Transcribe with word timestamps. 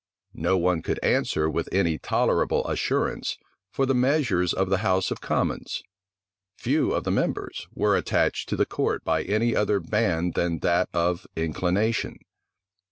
No 0.33 0.57
one 0.57 0.81
could 0.81 0.99
answer 1.03 1.47
with 1.47 1.69
any 1.71 1.99
tolerable 1.99 2.65
assurance 2.67 3.37
for 3.71 3.85
the 3.85 3.93
measures 3.93 4.51
of 4.51 4.67
the 4.71 4.79
house 4.79 5.11
of 5.11 5.21
commons. 5.21 5.83
Few 6.57 6.91
of 6.91 7.03
the 7.03 7.11
members 7.11 7.67
were 7.75 7.95
attached 7.95 8.49
to 8.49 8.55
the 8.55 8.65
court 8.65 9.03
by 9.03 9.21
any 9.21 9.55
other 9.55 9.79
band 9.79 10.33
than 10.33 10.57
that 10.61 10.89
of 10.91 11.27
inclination. 11.35 12.17